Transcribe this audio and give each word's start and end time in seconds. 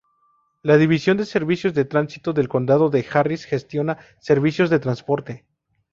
La 0.63 0.77
División 0.77 1.15
de 1.17 1.25
Servicios 1.27 1.75
de 1.75 1.85
Transito 1.85 2.33
del 2.33 2.49
Condado 2.49 2.89
de 2.89 3.05
Harris 3.13 3.45
gestiona 3.45 3.99
servicios 4.19 4.71
de 4.71 4.79
transporte. 4.79 5.45